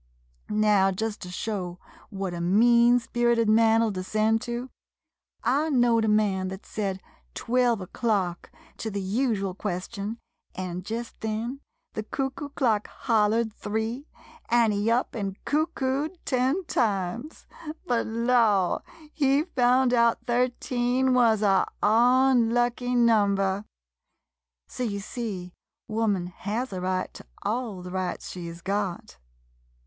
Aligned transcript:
Now, 0.49 0.89
just 0.89 1.21
to 1.21 1.29
show 1.29 1.77
what 2.09 2.33
a 2.33 2.41
mean 2.41 2.97
sperited 2.97 3.47
man 3.47 3.83
'ull 3.83 3.91
descend 3.91 4.41
to— 4.41 4.71
I 5.43 5.69
knowed 5.69 6.05
a 6.05 6.07
man 6.07 6.49
thet 6.49 6.65
said 6.65 7.03
"Twelve 7.35 7.81
o'clock'' 7.81 8.49
to 8.77 8.89
the 8.89 8.99
usual 8.99 9.53
question, 9.53 10.17
an' 10.55 10.81
jest 10.81 11.19
then 11.19 11.59
the 11.93 12.01
cuckoo 12.01 12.45
122 12.57 12.63
ON 12.63 12.65
WOMAN'S 12.65 12.81
RIGHTS 12.81 12.93
clock 12.95 13.03
hollered 13.05 13.53
three, 13.73 14.07
an' 14.49 14.71
he 14.71 14.89
up 14.89 15.15
an' 15.15 15.35
cuckooed 15.45 16.17
ten 16.25 16.65
times. 16.65 17.45
But 17.85 18.07
law— 18.07 18.81
he 19.13 19.43
found 19.43 19.93
out 19.93 20.25
thirteen 20.25 21.13
wuz 21.13 21.43
a 21.43 21.67
unlucky 21.83 22.95
number! 22.95 23.65
So, 24.67 24.81
you 24.81 24.99
see, 24.99 25.53
wo 25.87 26.07
man 26.07 26.25
has 26.25 26.73
a 26.73 26.81
right 26.81 27.13
to 27.13 27.23
all 27.43 27.83
the 27.83 27.91
rights 27.91 28.31
she 28.31 28.49
's 28.49 28.63
got. 28.63 29.19